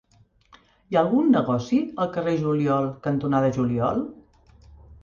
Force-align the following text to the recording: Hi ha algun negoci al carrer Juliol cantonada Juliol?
Hi 0.59 0.97
ha 0.97 1.01
algun 1.05 1.29
negoci 1.35 1.83
al 2.07 2.11
carrer 2.17 2.35
Juliol 2.41 2.91
cantonada 3.11 3.57
Juliol? 3.61 4.07